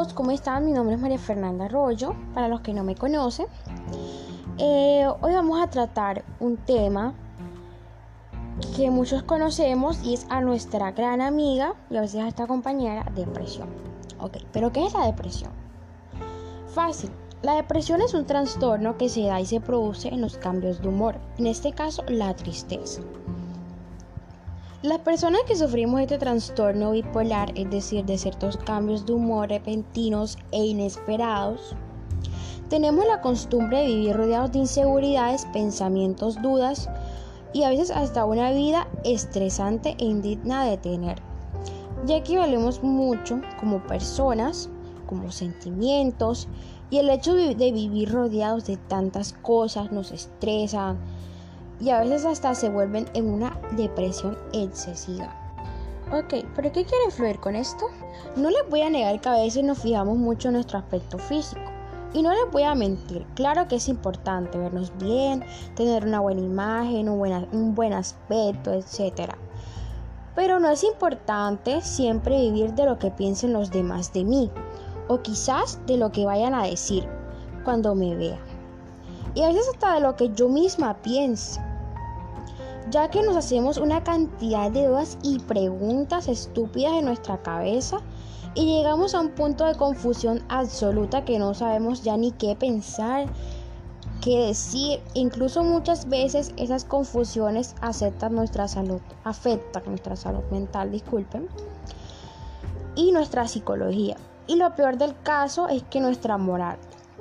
[0.00, 0.64] todos, ¿cómo están?
[0.64, 3.46] Mi nombre es María Fernanda Arroyo, para los que no me conocen.
[4.56, 7.12] Eh, hoy vamos a tratar un tema
[8.76, 13.04] que muchos conocemos y es a nuestra gran amiga y a veces a esta compañera,
[13.14, 13.68] depresión.
[14.20, 15.50] Ok, pero ¿qué es la depresión?
[16.68, 17.10] Fácil.
[17.42, 20.88] La depresión es un trastorno que se da y se produce en los cambios de
[20.88, 23.02] humor, en este caso la tristeza.
[24.82, 30.38] Las personas que sufrimos este trastorno bipolar, es decir, de ciertos cambios de humor repentinos
[30.52, 31.76] e inesperados,
[32.70, 36.88] tenemos la costumbre de vivir rodeados de inseguridades, pensamientos, dudas
[37.52, 41.18] y a veces hasta una vida estresante e indigna de tener,
[42.06, 44.70] ya que valemos mucho como personas,
[45.04, 46.48] como sentimientos
[46.88, 50.96] y el hecho de vivir rodeados de tantas cosas nos estresa,
[51.80, 55.34] y a veces hasta se vuelven en una depresión excesiva.
[56.12, 57.86] Ok, pero ¿qué quiere influir con esto?
[58.36, 61.62] No les voy a negar que a veces nos fijamos mucho en nuestro aspecto físico.
[62.12, 65.44] Y no les voy a mentir, claro que es importante vernos bien,
[65.76, 69.34] tener una buena imagen, un, un buen aspecto, etc.
[70.34, 74.50] Pero no es importante siempre vivir de lo que piensen los demás de mí,
[75.06, 77.08] o quizás de lo que vayan a decir
[77.62, 78.40] cuando me vean.
[79.36, 81.60] Y a veces hasta de lo que yo misma pienso
[82.90, 87.98] ya que nos hacemos una cantidad de dudas y preguntas estúpidas en nuestra cabeza
[88.54, 93.26] y llegamos a un punto de confusión absoluta que no sabemos ya ni qué pensar,
[94.20, 95.00] qué decir.
[95.14, 101.48] Incluso muchas veces esas confusiones afectan nuestra salud, afectan nuestra salud mental, disculpen,
[102.96, 104.16] y nuestra psicología.
[104.48, 106.76] Y lo peor del caso es que nuestra moral,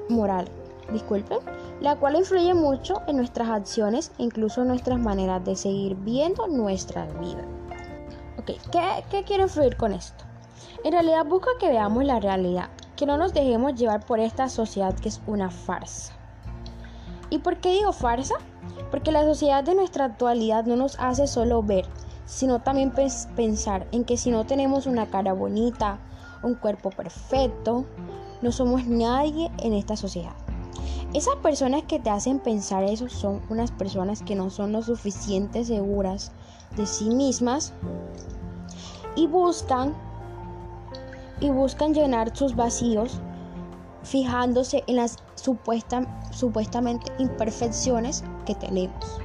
[0.09, 0.47] moral,
[0.91, 1.39] disculpen,
[1.81, 6.47] la cual influye mucho en nuestras acciones e incluso en nuestras maneras de seguir viendo
[6.47, 7.45] nuestra vida.
[8.45, 8.57] ¿qué,
[9.09, 10.25] ¿qué quiero influir con esto?
[10.83, 14.93] En realidad busca que veamos la realidad, que no nos dejemos llevar por esta sociedad
[14.95, 16.13] que es una farsa.
[17.29, 18.35] ¿Y por qué digo farsa?
[18.91, 21.85] Porque la sociedad de nuestra actualidad no nos hace solo ver,
[22.25, 22.91] sino también
[23.35, 25.99] pensar en que si no tenemos una cara bonita,
[26.43, 27.85] un cuerpo perfecto,
[28.41, 30.33] no somos nadie en esta sociedad.
[31.13, 35.65] Esas personas que te hacen pensar eso son unas personas que no son lo suficiente
[35.65, 36.31] seguras
[36.77, 37.73] de sí mismas
[39.15, 39.95] y buscan
[41.39, 43.19] y buscan llenar sus vacíos
[44.03, 49.19] fijándose en las supuestamente imperfecciones que tenemos.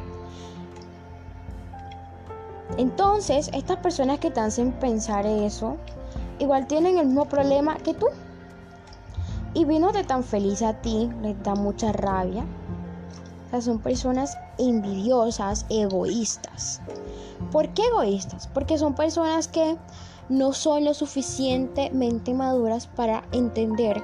[2.79, 5.77] Entonces, estas personas que te hacen pensar eso,
[6.39, 8.07] igual tienen el mismo problema que tú.
[9.55, 12.45] Y de tan feliz a ti, les da mucha rabia.
[13.47, 16.81] O sea, son personas envidiosas, egoístas.
[17.53, 18.49] ¿Por qué egoístas?
[18.49, 19.77] Porque son personas que
[20.29, 24.03] no son lo suficientemente maduras para entender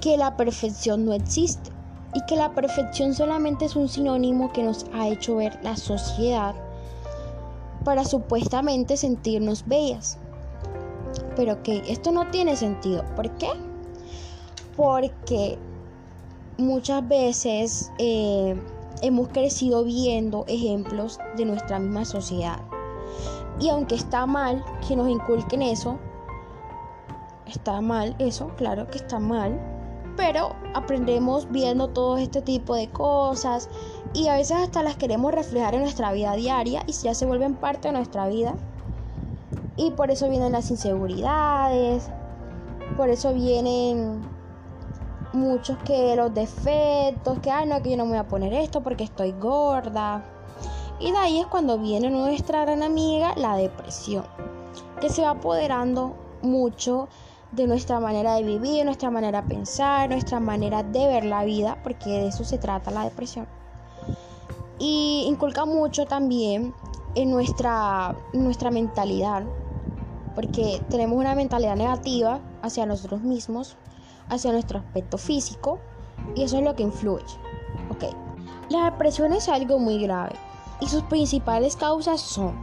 [0.00, 1.70] que la perfección no existe
[2.14, 6.56] y que la perfección solamente es un sinónimo que nos ha hecho ver la sociedad
[7.84, 10.18] para supuestamente sentirnos bellas.
[11.36, 13.04] Pero que esto no tiene sentido.
[13.14, 13.48] ¿Por qué?
[14.80, 15.58] Porque
[16.56, 18.58] muchas veces eh,
[19.02, 22.60] hemos crecido viendo ejemplos de nuestra misma sociedad.
[23.60, 25.98] Y aunque está mal que nos inculquen eso,
[27.46, 29.60] está mal eso, claro que está mal,
[30.16, 33.68] pero aprendemos viendo todo este tipo de cosas
[34.14, 37.54] y a veces hasta las queremos reflejar en nuestra vida diaria y ya se vuelven
[37.54, 38.54] parte de nuestra vida.
[39.76, 42.08] Y por eso vienen las inseguridades,
[42.96, 44.39] por eso vienen
[45.32, 48.82] muchos que los defectos, que ay no, que yo no me voy a poner esto
[48.82, 50.24] porque estoy gorda.
[50.98, 54.24] Y de ahí es cuando viene nuestra gran amiga, la depresión,
[55.00, 57.08] que se va apoderando mucho
[57.52, 61.78] de nuestra manera de vivir, nuestra manera de pensar, nuestra manera de ver la vida,
[61.82, 63.46] porque de eso se trata la depresión.
[64.78, 66.74] Y inculca mucho también
[67.14, 69.42] en nuestra, nuestra mentalidad,
[70.34, 73.76] porque tenemos una mentalidad negativa hacia nosotros mismos,
[74.30, 75.80] hacia nuestro aspecto físico
[76.34, 77.24] y eso es lo que influye.
[77.90, 78.04] Ok,
[78.70, 80.34] la depresión es algo muy grave
[80.80, 82.54] y sus principales causas son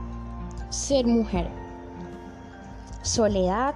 [0.70, 1.48] ser mujer,
[3.02, 3.76] soledad,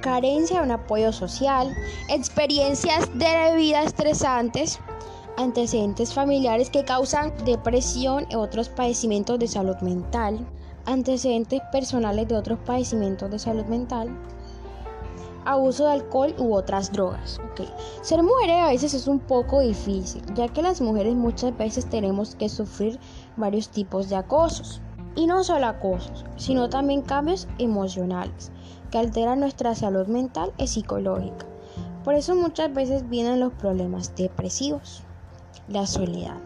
[0.00, 1.74] carencia de un apoyo social,
[2.10, 4.78] experiencias de vida estresantes,
[5.38, 10.46] antecedentes familiares que causan depresión y otros padecimientos de salud mental,
[10.86, 14.10] antecedentes personales de otros padecimientos de salud mental,
[15.44, 17.40] abuso de alcohol u otras drogas.
[18.02, 22.34] Ser mujer a veces es un poco difícil, ya que las mujeres muchas veces tenemos
[22.34, 22.98] que sufrir
[23.36, 24.80] varios tipos de acosos.
[25.16, 28.50] Y no solo acosos, sino también cambios emocionales
[28.90, 31.46] que alteran nuestra salud mental y psicológica.
[32.02, 35.04] Por eso muchas veces vienen los problemas depresivos,
[35.68, 36.36] la soledad.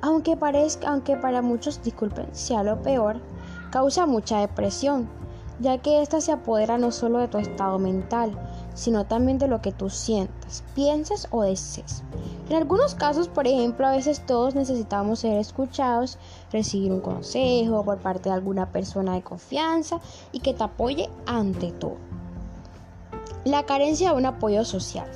[0.00, 3.20] Aunque, parezca, aunque para muchos, disculpen, sea lo peor,
[3.70, 5.08] causa mucha depresión,
[5.60, 8.32] ya que ésta se apodera no solo de tu estado mental,
[8.74, 12.02] sino también de lo que tú sientas, pienses o desees.
[12.48, 16.18] En algunos casos, por ejemplo, a veces todos necesitamos ser escuchados,
[16.52, 20.00] recibir un consejo por parte de alguna persona de confianza
[20.32, 21.96] y que te apoye ante todo.
[23.44, 25.08] La carencia de un apoyo social.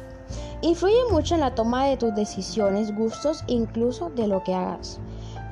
[0.61, 5.01] Influye mucho en la toma de tus decisiones, gustos e incluso de lo que hagas.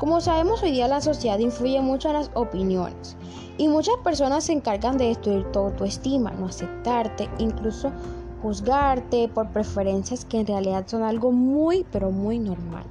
[0.00, 3.18] Como sabemos hoy día la sociedad influye mucho en las opiniones
[3.58, 7.92] y muchas personas se encargan de destruir tu estima, no aceptarte, incluso
[8.40, 12.86] juzgarte por preferencias que en realidad son algo muy pero muy normal.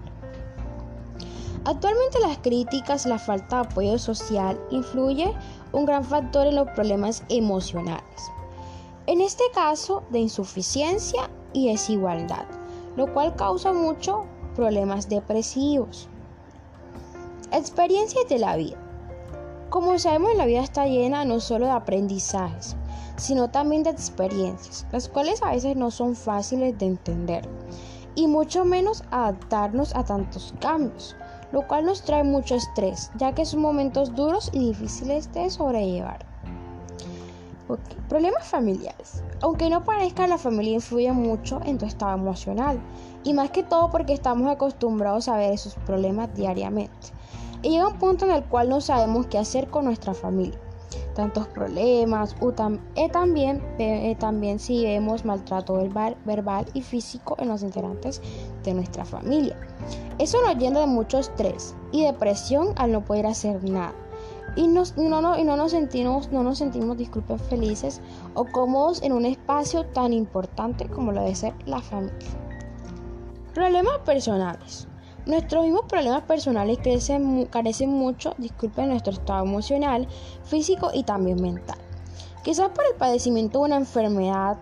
[1.65, 5.33] Actualmente las críticas, la falta de apoyo social influye
[5.71, 8.21] un gran factor en los problemas emocionales.
[9.07, 12.45] En este caso de insuficiencia y desigualdad,
[12.95, 14.19] lo cual causa muchos
[14.55, 16.07] problemas depresivos.
[17.51, 18.77] Experiencias de la vida.
[19.71, 22.75] Como sabemos, la vida está llena no solo de aprendizajes,
[23.17, 27.49] sino también de experiencias, las cuales a veces no son fáciles de entender,
[28.13, 31.15] y mucho menos adaptarnos a tantos cambios,
[31.51, 36.28] lo cual nos trae mucho estrés, ya que son momentos duros y difíciles de sobrellevar.
[38.07, 39.23] Problemas familiares.
[39.41, 42.79] Aunque no parezca, la familia influye mucho en tu estado emocional,
[43.23, 47.09] y más que todo porque estamos acostumbrados a ver esos problemas diariamente.
[47.61, 50.59] Y llega un punto en el cual no sabemos qué hacer con nuestra familia.
[51.13, 52.51] Tantos problemas, o
[52.95, 58.21] eh, también, eh, también si vemos maltrato verbal, verbal y físico en los integrantes
[58.63, 59.57] de nuestra familia.
[60.17, 63.93] Eso nos llena de mucho estrés y depresión al no poder hacer nada.
[64.55, 64.83] Y, no,
[65.21, 68.01] no, y no nos sentimos, no nos sentimos, disculpen, felices
[68.33, 72.17] o cómodos en un espacio tan importante como lo debe ser la familia.
[73.53, 74.87] Problemas personales.
[75.25, 76.79] Nuestros mismos problemas personales
[77.51, 80.07] carecen mucho, disculpen, nuestro estado emocional,
[80.43, 81.77] físico y también mental.
[82.43, 84.57] Quizás por el padecimiento de una enfermedad,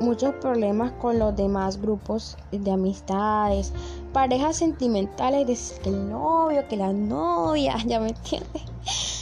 [0.00, 3.72] muchos problemas con los demás grupos de amistades,
[4.12, 9.19] parejas sentimentales, que el novio, que la novia, ya me entiendes.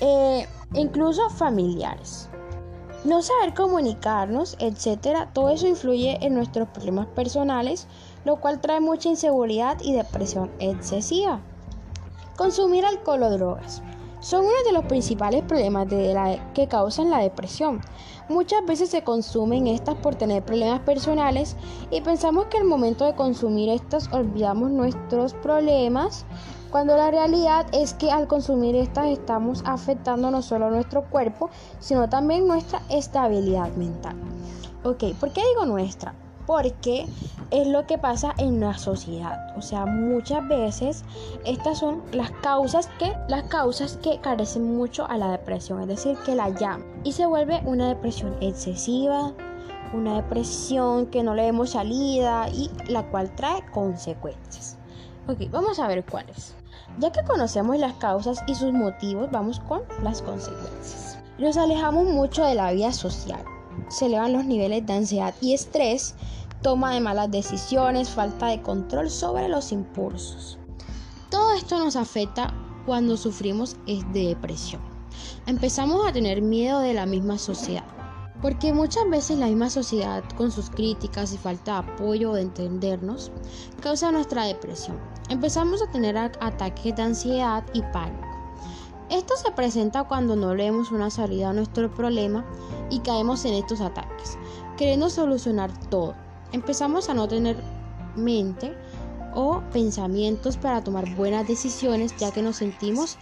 [0.00, 2.28] Eh, incluso familiares.
[3.04, 7.86] No saber comunicarnos, etcétera, todo eso influye en nuestros problemas personales
[8.24, 11.40] lo cual trae mucha inseguridad y depresión excesiva.
[12.36, 13.82] Consumir alcohol o drogas
[14.20, 15.88] son uno de los principales problemas
[16.54, 17.80] que causan la depresión.
[18.28, 21.56] Muchas veces se consumen estas por tener problemas personales
[21.90, 26.26] y pensamos que al momento de consumir estas olvidamos nuestros problemas,
[26.70, 32.08] cuando la realidad es que al consumir estas estamos afectando no solo nuestro cuerpo, sino
[32.08, 34.16] también nuestra estabilidad mental.
[34.84, 36.14] Ok, ¿por qué digo nuestra?
[36.50, 37.06] porque
[37.52, 39.56] es lo que pasa en la sociedad.
[39.56, 41.04] O sea, muchas veces
[41.44, 46.16] estas son las causas que las causas que carecen mucho a la depresión, es decir,
[46.26, 49.32] que la llaman y se vuelve una depresión excesiva,
[49.92, 54.76] una depresión que no le vemos salida y la cual trae consecuencias.
[55.28, 56.56] Ok, vamos a ver cuáles.
[56.98, 61.18] Ya que conocemos las causas y sus motivos, vamos con las consecuencias.
[61.38, 63.42] Nos alejamos mucho de la vida social.
[63.88, 66.14] Se elevan los niveles de ansiedad y estrés
[66.62, 70.58] toma de malas decisiones, falta de control sobre los impulsos.
[71.30, 72.52] Todo esto nos afecta
[72.84, 74.82] cuando sufrimos de depresión.
[75.46, 77.84] Empezamos a tener miedo de la misma sociedad,
[78.42, 82.42] porque muchas veces la misma sociedad, con sus críticas y falta de apoyo o de
[82.42, 83.30] entendernos,
[83.80, 84.98] causa nuestra depresión.
[85.28, 88.26] Empezamos a tener ataques de ansiedad y pánico.
[89.10, 92.44] Esto se presenta cuando no leemos una salida a nuestro problema
[92.90, 94.38] y caemos en estos ataques,
[94.76, 96.14] queriendo solucionar todo,
[96.52, 97.56] empezamos a no tener
[98.16, 98.74] mente
[99.34, 103.18] o pensamientos para tomar buenas decisiones ya que nos sentimos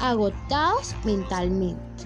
[0.00, 2.04] agotados mentalmente,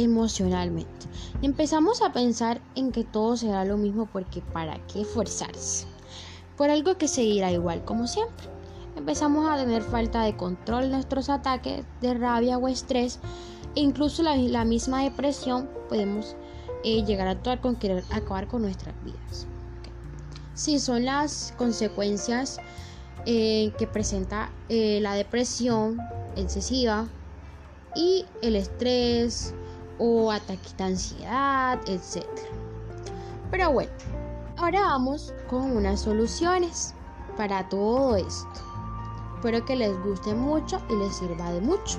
[0.00, 1.06] emocionalmente.
[1.42, 5.86] empezamos a pensar en que todo será lo mismo porque para qué esforzarse
[6.56, 8.46] por algo que seguirá igual como siempre.
[8.96, 13.18] Empezamos a tener falta de control en nuestros ataques de rabia o estrés
[13.74, 16.36] e incluso la, la misma depresión podemos
[16.82, 19.46] llegar a actuar con querer acabar con nuestras vidas.
[20.54, 22.58] Si son las consecuencias
[23.26, 25.98] eh, que presenta eh, la depresión
[26.36, 27.06] excesiva
[27.94, 29.54] y el estrés
[30.00, 32.24] o ataque de ansiedad, etc.
[33.50, 33.92] Pero bueno,
[34.56, 36.94] ahora vamos con unas soluciones
[37.36, 38.60] para todo esto.
[39.36, 41.98] Espero que les guste mucho y les sirva de mucho.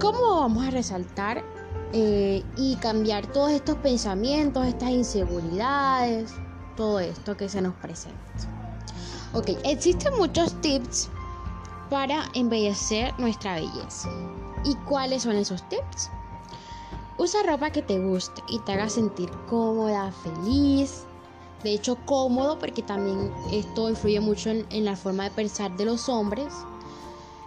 [0.00, 1.44] ¿Cómo vamos a resaltar
[1.92, 6.34] eh, y cambiar todos estos pensamientos, estas inseguridades,
[6.76, 8.18] todo esto que se nos presenta?
[9.34, 11.08] Ok, existen muchos tips
[11.90, 14.08] para embellecer nuestra belleza.
[14.64, 16.10] ¿Y cuáles son esos tips?
[17.22, 21.04] Usa ropa que te guste y te haga sentir cómoda, feliz.
[21.62, 26.08] De hecho, cómodo porque también esto influye mucho en, la forma de pensar de los
[26.08, 26.52] hombres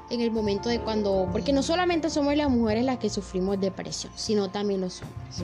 [0.10, 4.14] en el momento de cuando, porque no solamente somos las mujeres las que sufrimos depresión,
[4.16, 5.44] sino también los hombres.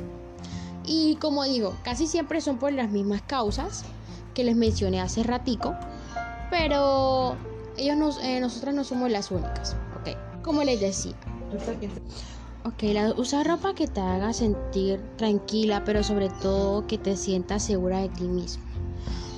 [0.85, 3.83] Y como digo, casi siempre son por las mismas causas
[4.33, 5.75] que les mencioné hace ratico,
[6.49, 7.35] pero
[7.75, 10.41] ellos nos, eh, nosotras no somos las únicas, ¿ok?
[10.41, 11.15] Como les decía.
[12.63, 17.63] Ok, la, usa ropa que te haga sentir tranquila, pero sobre todo que te sientas
[17.63, 18.63] segura de ti mismo.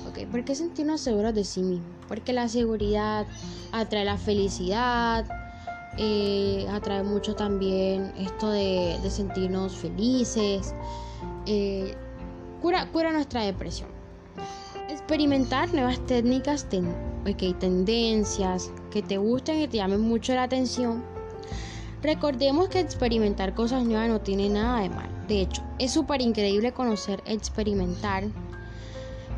[0.06, 1.86] Ok, ¿por qué sentirnos seguros de sí mismo?
[2.06, 3.26] Porque la seguridad
[3.72, 5.26] atrae la felicidad,
[5.96, 10.74] eh, atrae mucho también esto de, sentirnos felices,
[11.46, 11.94] eh,
[12.60, 13.88] cura, cura nuestra depresión.
[14.90, 16.66] Experimentar nuevas técnicas,
[17.24, 21.13] hay tendencias que te gusten y te llamen mucho la atención.
[22.04, 25.08] Recordemos que experimentar cosas nuevas no tiene nada de mal.
[25.26, 28.24] De hecho, es súper increíble conocer, experimentar,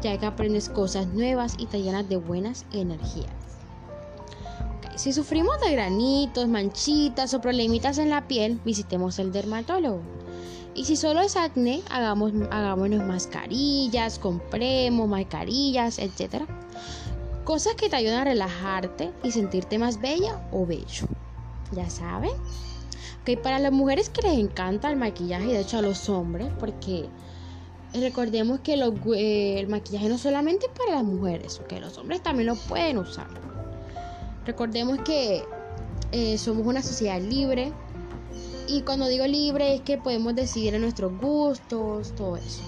[0.03, 3.31] ya que aprendes cosas nuevas y te llenas de buenas energías.
[4.97, 10.01] Si sufrimos de granitos, manchitas o problemitas en la piel, visitemos el dermatólogo.
[10.75, 16.43] Y si solo es acné, hagamos, hagámonos mascarillas, compremos mascarillas, etc.
[17.45, 21.07] Cosas que te ayudan a relajarte y sentirte más bella o bello.
[21.73, 22.31] Ya saben.
[23.23, 26.49] Ok, para las mujeres que les encanta el maquillaje, y de hecho a los hombres,
[26.59, 27.09] porque
[27.93, 32.47] recordemos que eh, el maquillaje no solamente es para las mujeres, que los hombres también
[32.47, 33.29] lo pueden usar.
[34.45, 35.45] Recordemos que
[36.13, 37.73] eh, somos una sociedad libre
[38.69, 42.63] y cuando digo libre es que podemos decidir nuestros gustos, todo eso.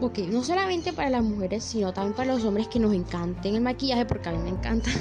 [0.00, 3.60] Ok, no solamente para las mujeres, sino también para los hombres que nos encanten el
[3.60, 4.90] maquillaje, porque a mí me encanta.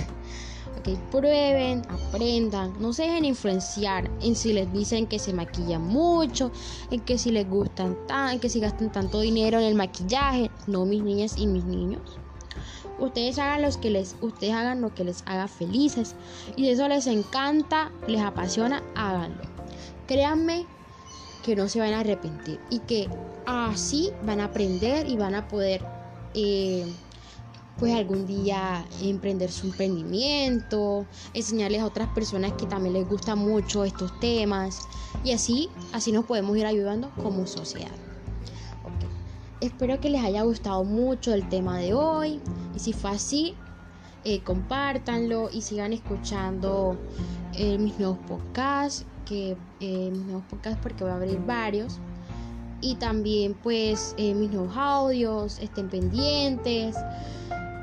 [0.78, 6.52] Ok, prueben, aprendan, no se dejen influenciar en si les dicen que se maquillan mucho,
[6.92, 10.52] en que si les gustan tan, en que si gastan tanto dinero en el maquillaje.
[10.68, 12.02] No, mis niñas y mis niños.
[13.00, 16.16] Ustedes hagan, los que les, ustedes hagan lo que les haga felices.
[16.56, 19.44] Y si eso les encanta, les apasiona, háganlo.
[20.08, 20.66] Créanme
[21.44, 23.10] que no se van a arrepentir y que
[23.46, 25.82] así van a aprender y van a poder
[26.34, 26.86] eh,
[27.80, 33.84] pues algún día emprender su emprendimiento, enseñarles a otras personas que también les gustan mucho
[33.84, 34.82] estos temas
[35.24, 37.92] y así, así nos podemos ir ayudando como sociedad.
[39.60, 42.40] Espero que les haya gustado mucho el tema de hoy.
[42.76, 43.56] Y si fue así,
[44.24, 46.96] eh, compártanlo y sigan escuchando
[47.54, 49.06] eh, mis nuevos podcasts.
[49.26, 51.98] Que, eh, mis nuevos podcasts porque voy a abrir varios.
[52.82, 55.58] Y también pues mis nuevos audios.
[55.58, 56.96] Estén pendientes.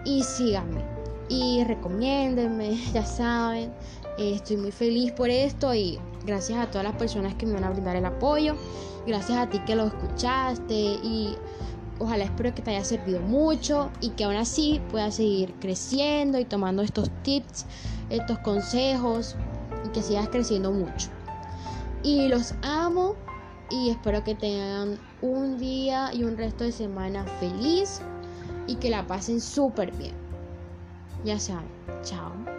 [0.05, 0.83] Y síganme.
[1.29, 3.73] Y recomiéndenme, ya saben.
[4.19, 7.71] estoy muy feliz por esto y gracias a todas las personas que me van a
[7.71, 8.57] brindar el apoyo.
[9.07, 11.37] Gracias a ti que lo escuchaste y
[11.99, 16.45] ojalá espero que te haya servido mucho y que aún así puedas seguir creciendo y
[16.45, 17.67] tomando estos tips,
[18.11, 19.37] estos consejos
[19.85, 21.09] y que sigas creciendo mucho.
[22.03, 23.15] Y los amo
[23.71, 28.01] y espero que tengan un día y un resto de semana feliz
[28.67, 30.15] y que la pasen súper bien.
[31.25, 31.71] Ya saben,
[32.03, 32.54] chao.